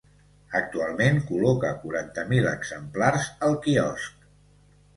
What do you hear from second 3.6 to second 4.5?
quiosc.